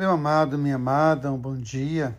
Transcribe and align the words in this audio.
Meu 0.00 0.12
amado, 0.12 0.56
minha 0.56 0.76
amada, 0.76 1.30
um 1.30 1.36
bom 1.36 1.58
dia. 1.58 2.16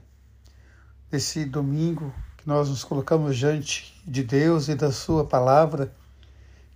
Esse 1.12 1.46
domingo 1.46 2.14
que 2.38 2.48
nós 2.48 2.70
nos 2.70 2.84
colocamos 2.84 3.36
diante 3.36 4.00
de 4.06 4.24
Deus 4.24 4.68
e 4.68 4.76
da 4.76 4.92
Sua 4.92 5.26
palavra, 5.26 5.92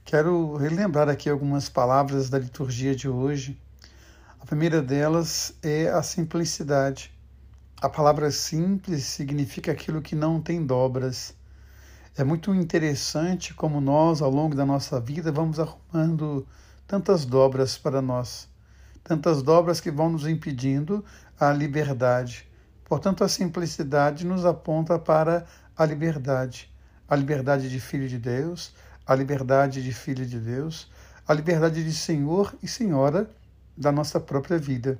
quero 0.03 0.55
relembrar 0.55 1.07
aqui 1.07 1.29
algumas 1.29 1.69
palavras 1.69 2.27
da 2.27 2.39
liturgia 2.39 2.95
de 2.95 3.07
hoje. 3.07 3.55
A 4.41 4.47
primeira 4.47 4.81
delas 4.81 5.53
é 5.61 5.89
a 5.89 6.01
simplicidade. 6.01 7.13
A 7.79 7.87
palavra 7.87 8.31
simples 8.31 9.03
significa 9.03 9.73
aquilo 9.73 10.01
que 10.01 10.15
não 10.15 10.41
tem 10.41 10.65
dobras. 10.65 11.35
É 12.17 12.23
muito 12.23 12.51
interessante 12.55 13.53
como 13.53 13.79
nós, 13.79 14.23
ao 14.23 14.31
longo 14.31 14.55
da 14.55 14.65
nossa 14.65 14.99
vida, 14.99 15.31
vamos 15.31 15.59
arrumando 15.59 16.47
tantas 16.87 17.25
dobras 17.25 17.77
para 17.77 18.01
nós 18.01 18.54
tantas 19.05 19.43
dobras 19.43 19.79
que 19.79 19.91
vão 19.91 20.09
nos 20.09 20.27
impedindo 20.27 21.05
a 21.39 21.53
liberdade. 21.53 22.49
Portanto, 22.83 23.23
a 23.23 23.29
simplicidade 23.29 24.25
nos 24.25 24.43
aponta 24.45 24.97
para 24.97 25.45
a 25.77 25.85
liberdade, 25.85 26.73
a 27.07 27.15
liberdade 27.15 27.69
de 27.69 27.79
filho 27.79 28.09
de 28.09 28.17
Deus, 28.17 28.73
a 29.05 29.13
liberdade 29.13 29.83
de 29.83 29.93
filha 29.93 30.25
de 30.25 30.39
Deus, 30.39 30.91
a 31.27 31.33
liberdade 31.33 31.83
de 31.83 31.93
senhor 31.93 32.55
e 32.63 32.67
senhora 32.67 33.29
da 33.77 33.91
nossa 33.91 34.19
própria 34.19 34.57
vida. 34.57 34.99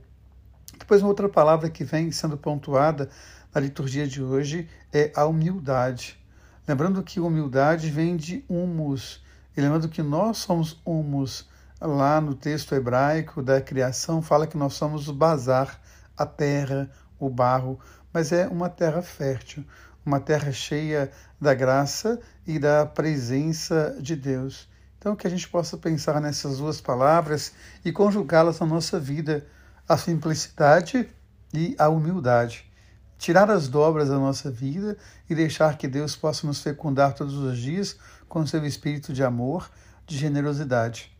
Depois, 0.78 1.02
uma 1.02 1.10
outra 1.10 1.28
palavra 1.28 1.70
que 1.70 1.84
vem 1.84 2.12
sendo 2.12 2.38
pontuada 2.38 3.10
na 3.54 3.60
liturgia 3.60 4.08
de 4.08 4.22
hoje 4.22 4.70
é 4.94 5.12
a 5.16 5.26
humildade. 5.26 6.20
Lembrando 6.68 7.02
que 7.02 7.20
humildade 7.20 7.90
vem 7.90 8.16
de 8.16 8.46
humus, 8.48 9.24
e 9.58 9.62
lembrando 9.62 9.90
que 9.90 10.04
nós 10.04 10.38
somos 10.38 10.80
humus, 10.86 11.48
lá 11.82 12.22
no 12.22 12.34
texto 12.34 12.74
hebraico 12.74 13.42
da 13.42 13.62
criação, 13.62 14.22
fala 14.22 14.48
que 14.48 14.58
nós 14.58 14.74
somos 14.74 15.08
o 15.08 15.14
bazar, 15.14 15.80
a 16.18 16.26
terra, 16.26 16.90
o 17.20 17.30
barro, 17.30 17.80
mas 18.14 18.32
é 18.32 18.48
uma 18.48 18.70
terra 18.70 19.02
fértil, 19.02 19.64
uma 20.06 20.20
terra 20.20 20.52
cheia 20.52 21.12
da 21.40 21.54
graça 21.54 22.20
e 22.46 22.58
da 22.58 22.86
presença 22.86 23.98
de 24.00 24.16
Deus. 24.16 24.70
Então, 24.98 25.16
que 25.16 25.28
a 25.28 25.30
gente 25.30 25.48
possa 25.48 25.78
pensar 25.78 26.20
nessas 26.22 26.58
duas 26.58 26.82
palavras 26.82 27.54
e 27.84 27.92
conjugá-las 27.92 28.60
na 28.60 28.66
nossa 28.66 29.00
vida, 29.00 29.46
a 29.88 29.98
simplicidade 29.98 31.08
e 31.54 31.76
a 31.78 31.90
humildade. 31.90 32.72
Tirar 33.18 33.50
as 33.50 33.68
dobras 33.68 34.10
da 34.10 34.18
nossa 34.18 34.50
vida 34.50 34.98
e 35.30 35.36
deixar 35.36 35.78
que 35.78 35.88
Deus 35.88 36.16
possa 36.16 36.48
nos 36.48 36.62
fecundar 36.62 37.14
todos 37.14 37.36
os 37.36 37.58
dias 37.58 37.98
com 38.28 38.46
seu 38.46 38.66
espírito 38.66 39.14
de 39.14 39.24
amor, 39.24 39.70
de 40.06 40.18
generosidade. 40.18 41.15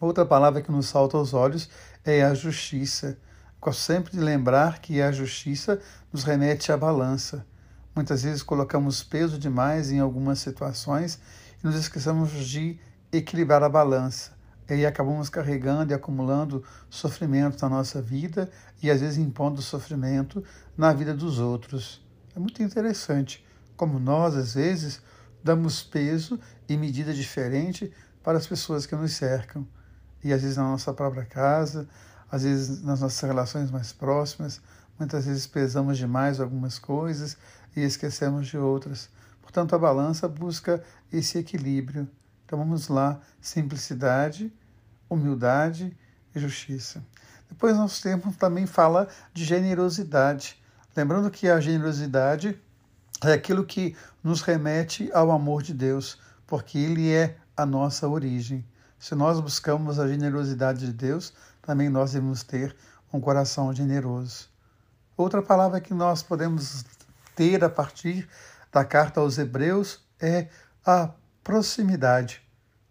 Outra 0.00 0.24
palavra 0.24 0.62
que 0.62 0.72
nos 0.72 0.86
salta 0.86 1.18
aos 1.18 1.34
olhos 1.34 1.68
é 2.02 2.24
a 2.24 2.32
justiça. 2.32 3.18
Gosto 3.60 3.80
sempre 3.80 4.12
de 4.12 4.20
lembrar 4.20 4.80
que 4.80 5.02
a 5.02 5.12
justiça 5.12 5.78
nos 6.10 6.24
remete 6.24 6.72
à 6.72 6.76
balança. 6.76 7.46
Muitas 7.94 8.22
vezes 8.22 8.42
colocamos 8.42 9.02
peso 9.02 9.38
demais 9.38 9.90
em 9.92 10.00
algumas 10.00 10.38
situações 10.38 11.20
e 11.62 11.66
nos 11.66 11.76
esquecemos 11.76 12.30
de 12.30 12.80
equilibrar 13.12 13.62
a 13.62 13.68
balança. 13.68 14.32
E 14.70 14.72
aí 14.72 14.86
acabamos 14.86 15.28
carregando 15.28 15.92
e 15.92 15.94
acumulando 15.94 16.64
sofrimento 16.88 17.60
na 17.60 17.68
nossa 17.68 18.00
vida 18.00 18.50
e 18.82 18.90
às 18.90 19.02
vezes 19.02 19.18
impondo 19.18 19.60
sofrimento 19.60 20.42
na 20.78 20.94
vida 20.94 21.12
dos 21.12 21.38
outros. 21.38 22.02
É 22.34 22.38
muito 22.38 22.62
interessante 22.62 23.44
como 23.76 23.98
nós, 23.98 24.34
às 24.34 24.54
vezes, 24.54 25.02
damos 25.44 25.82
peso 25.82 26.40
e 26.66 26.74
medida 26.74 27.12
diferente 27.12 27.92
para 28.22 28.38
as 28.38 28.46
pessoas 28.46 28.86
que 28.86 28.96
nos 28.96 29.12
cercam 29.12 29.68
e 30.22 30.32
às 30.32 30.42
vezes 30.42 30.56
na 30.56 30.64
nossa 30.64 30.92
própria 30.92 31.24
casa, 31.24 31.88
às 32.30 32.42
vezes 32.42 32.82
nas 32.82 33.00
nossas 33.00 33.20
relações 33.20 33.70
mais 33.70 33.92
próximas, 33.92 34.60
muitas 34.98 35.26
vezes 35.26 35.46
pesamos 35.46 35.98
demais 35.98 36.40
algumas 36.40 36.78
coisas 36.78 37.36
e 37.74 37.80
esquecemos 37.80 38.46
de 38.46 38.58
outras. 38.58 39.08
Portanto, 39.42 39.74
a 39.74 39.78
balança 39.78 40.28
busca 40.28 40.82
esse 41.12 41.38
equilíbrio. 41.38 42.08
Então 42.44 42.58
vamos 42.58 42.88
lá, 42.88 43.20
simplicidade, 43.40 44.52
humildade 45.08 45.96
e 46.34 46.38
justiça. 46.38 47.02
Depois 47.48 47.76
nosso 47.76 48.00
tempo 48.02 48.32
também 48.32 48.66
fala 48.66 49.08
de 49.34 49.44
generosidade. 49.44 50.60
Lembrando 50.96 51.30
que 51.30 51.48
a 51.48 51.60
generosidade 51.60 52.60
é 53.22 53.32
aquilo 53.32 53.64
que 53.64 53.96
nos 54.22 54.40
remete 54.40 55.10
ao 55.12 55.30
amor 55.30 55.62
de 55.62 55.74
Deus, 55.74 56.18
porque 56.46 56.78
ele 56.78 57.10
é 57.10 57.36
a 57.56 57.66
nossa 57.66 58.08
origem. 58.08 58.64
Se 59.00 59.14
nós 59.14 59.40
buscamos 59.40 59.98
a 59.98 60.06
generosidade 60.06 60.84
de 60.84 60.92
Deus, 60.92 61.32
também 61.62 61.88
nós 61.88 62.12
devemos 62.12 62.42
ter 62.42 62.76
um 63.10 63.18
coração 63.18 63.72
generoso. 63.74 64.50
Outra 65.16 65.42
palavra 65.42 65.80
que 65.80 65.94
nós 65.94 66.22
podemos 66.22 66.84
ter 67.34 67.64
a 67.64 67.70
partir 67.70 68.28
da 68.70 68.84
carta 68.84 69.18
aos 69.18 69.38
Hebreus 69.38 70.06
é 70.20 70.48
a 70.84 71.10
proximidade. 71.42 72.46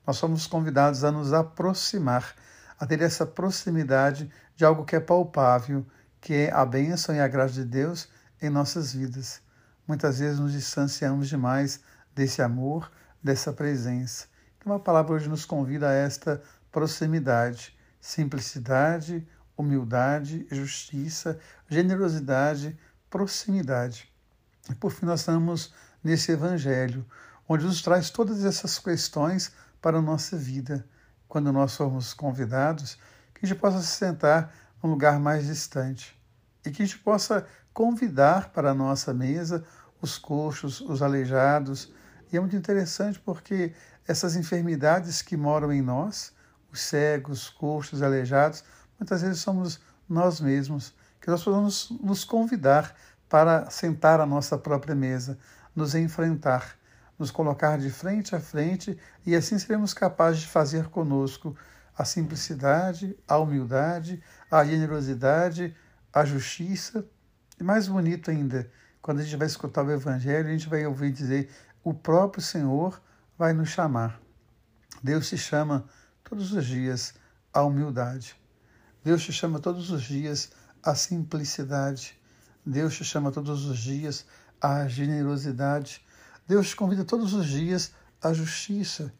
Nós 0.05 0.17
somos 0.17 0.47
convidados 0.47 1.03
a 1.03 1.11
nos 1.11 1.31
aproximar, 1.31 2.33
a 2.79 2.87
ter 2.87 3.03
essa 3.03 3.23
proximidade 3.23 4.31
de 4.55 4.65
algo 4.65 4.85
que 4.85 4.95
é 4.95 4.99
palpável, 4.99 5.85
que 6.19 6.33
é 6.33 6.51
a 6.51 6.65
bênção 6.65 7.13
e 7.13 7.19
a 7.19 7.27
graça 7.27 7.53
de 7.53 7.65
Deus 7.65 8.09
em 8.41 8.49
nossas 8.49 8.93
vidas. 8.93 9.43
Muitas 9.87 10.17
vezes 10.17 10.39
nos 10.39 10.53
distanciamos 10.53 11.29
demais 11.29 11.81
desse 12.15 12.41
amor, 12.41 12.91
dessa 13.23 13.53
presença. 13.53 14.25
Então, 14.59 14.73
a 14.73 14.79
palavra 14.79 15.13
hoje 15.13 15.29
nos 15.29 15.45
convida 15.45 15.89
a 15.89 15.93
esta 15.93 16.41
proximidade, 16.71 17.77
simplicidade, 17.99 19.27
humildade, 19.57 20.45
justiça, 20.51 21.39
generosidade, 21.67 22.77
proximidade. 23.09 24.11
E 24.69 24.75
por 24.75 24.91
fim, 24.91 25.05
nós 25.05 25.21
estamos 25.21 25.73
nesse 26.03 26.31
Evangelho, 26.31 27.05
onde 27.47 27.65
nos 27.65 27.81
traz 27.81 28.09
todas 28.09 28.43
essas 28.45 28.77
questões 28.77 29.51
para 29.81 29.97
a 29.97 30.01
nossa 30.01 30.37
vida. 30.37 30.85
Quando 31.27 31.51
nós 31.51 31.75
formos 31.75 32.13
convidados, 32.13 32.97
que 33.33 33.45
a 33.45 33.47
gente 33.47 33.59
possa 33.59 33.81
se 33.81 33.95
sentar 33.95 34.53
num 34.83 34.89
lugar 34.89 35.19
mais 35.19 35.45
distante 35.45 36.19
e 36.65 36.71
que 36.71 36.83
a 36.83 36.85
gente 36.85 36.99
possa 36.99 37.47
convidar 37.73 38.49
para 38.49 38.71
a 38.71 38.73
nossa 38.73 39.13
mesa 39.13 39.63
os 40.01 40.17
coxos, 40.17 40.81
os 40.81 41.01
aleijados. 41.01 41.91
E 42.31 42.37
é 42.37 42.39
muito 42.39 42.55
interessante 42.55 43.19
porque 43.19 43.73
essas 44.07 44.35
enfermidades 44.35 45.21
que 45.21 45.35
moram 45.35 45.71
em 45.71 45.81
nós, 45.81 46.33
os 46.71 46.81
cegos, 46.81 47.49
coxos, 47.49 48.01
aleijados, 48.01 48.63
muitas 48.99 49.21
vezes 49.21 49.39
somos 49.39 49.79
nós 50.07 50.39
mesmos, 50.39 50.93
que 51.21 51.29
nós 51.29 51.43
podemos 51.43 51.91
nos 52.01 52.23
convidar 52.23 52.95
para 53.27 53.69
sentar 53.69 54.19
à 54.19 54.25
nossa 54.25 54.57
própria 54.57 54.95
mesa, 54.95 55.37
nos 55.75 55.93
enfrentar, 55.95 56.75
nos 57.17 57.31
colocar 57.31 57.77
de 57.77 57.89
frente 57.89 58.35
a 58.35 58.39
frente 58.39 58.97
e 59.25 59.35
assim 59.35 59.59
seremos 59.59 59.93
capazes 59.93 60.41
de 60.41 60.47
fazer 60.47 60.87
conosco 60.87 61.55
a 61.97 62.05
simplicidade, 62.05 63.17
a 63.27 63.37
humildade, 63.37 64.23
a 64.49 64.63
generosidade, 64.63 65.75
a 66.13 66.23
justiça. 66.23 67.05
E 67.59 67.63
mais 67.63 67.87
bonito 67.87 68.31
ainda, 68.31 68.71
quando 69.01 69.19
a 69.19 69.23
gente 69.23 69.35
vai 69.35 69.47
escutar 69.47 69.83
o 69.83 69.91
Evangelho, 69.91 70.47
a 70.47 70.51
gente 70.51 70.69
vai 70.69 70.85
ouvir 70.85 71.11
dizer: 71.11 71.49
o 71.89 71.93
próprio 71.93 72.43
Senhor 72.43 73.01
vai 73.35 73.51
nos 73.51 73.69
chamar. 73.69 74.21
Deus 75.01 75.27
te 75.27 75.37
chama 75.37 75.85
todos 76.23 76.53
os 76.53 76.63
dias 76.63 77.15
à 77.51 77.63
humildade. 77.63 78.35
Deus 79.03 79.23
te 79.23 79.33
chama 79.33 79.59
todos 79.59 79.89
os 79.89 80.03
dias 80.03 80.51
à 80.83 80.93
simplicidade. 80.93 82.15
Deus 82.63 82.95
te 82.95 83.03
chama 83.03 83.31
todos 83.31 83.65
os 83.65 83.79
dias 83.79 84.23
à 84.61 84.87
generosidade. 84.87 86.05
Deus 86.47 86.69
te 86.69 86.75
convida 86.75 87.03
todos 87.03 87.33
os 87.33 87.47
dias 87.47 87.91
à 88.21 88.33
justiça. 88.33 89.11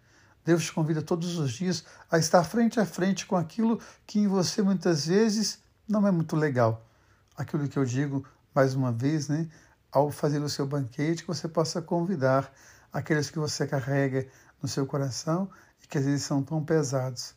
Deus 0.46 0.66
te 0.66 0.72
convida 0.72 1.02
todos 1.02 1.40
os 1.40 1.52
dias 1.54 1.84
a 2.12 2.20
estar 2.20 2.44
frente 2.44 2.80
a 2.80 2.86
frente 2.86 3.26
com 3.26 3.36
aquilo 3.36 3.80
que 4.06 4.20
em 4.20 4.28
você 4.28 4.62
muitas 4.62 5.08
vezes 5.08 5.58
não 5.88 6.06
é 6.06 6.12
muito 6.12 6.36
legal. 6.36 6.88
Aquilo 7.36 7.68
que 7.68 7.80
eu 7.80 7.86
digo 7.86 8.24
mais 8.54 8.76
uma 8.76 8.92
vez, 8.92 9.28
né? 9.28 9.50
Ao 9.92 10.12
fazer 10.12 10.40
o 10.40 10.50
seu 10.50 10.68
banquete, 10.68 11.24
que 11.24 11.28
você 11.28 11.48
possa 11.48 11.82
convidar 11.82 12.52
aqueles 12.92 13.30
que 13.30 13.40
você 13.40 13.66
carrega 13.68 14.28
no 14.62 14.68
seu 14.68 14.86
coração 14.86 15.50
e 15.84 15.88
que 15.88 15.98
às 15.98 16.06
vezes 16.06 16.24
são 16.24 16.44
tão 16.44 16.64
pesados. 16.64 17.34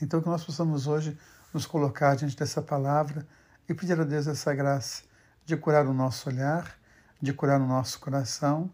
Então, 0.00 0.20
que 0.20 0.28
nós 0.28 0.44
possamos 0.44 0.86
hoje 0.86 1.18
nos 1.52 1.66
colocar 1.66 2.14
diante 2.14 2.36
dessa 2.36 2.60
palavra 2.60 3.26
e 3.68 3.74
pedir 3.74 3.98
a 4.00 4.04
Deus 4.04 4.26
essa 4.26 4.54
graça 4.54 5.02
de 5.44 5.56
curar 5.56 5.86
o 5.86 5.94
nosso 5.94 6.28
olhar, 6.28 6.78
de 7.20 7.32
curar 7.32 7.60
o 7.60 7.66
nosso 7.66 7.98
coração, 7.98 8.70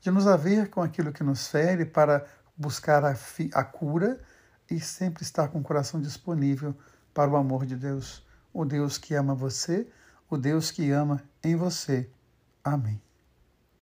de 0.00 0.10
nos 0.10 0.26
haver 0.26 0.68
com 0.68 0.82
aquilo 0.82 1.12
que 1.12 1.24
nos 1.24 1.48
fere 1.48 1.84
para 1.84 2.26
buscar 2.56 3.04
a, 3.04 3.16
a 3.54 3.64
cura 3.64 4.20
e 4.70 4.80
sempre 4.80 5.22
estar 5.22 5.48
com 5.48 5.60
o 5.60 5.62
coração 5.62 6.00
disponível 6.00 6.76
para 7.14 7.30
o 7.30 7.36
amor 7.36 7.64
de 7.64 7.76
Deus, 7.76 8.24
o 8.52 8.64
Deus 8.64 8.98
que 8.98 9.14
ama 9.14 9.34
você, 9.34 9.88
o 10.28 10.36
Deus 10.36 10.70
que 10.70 10.90
ama 10.90 11.22
em 11.42 11.56
você. 11.56 12.10
Amém. 12.66 13.05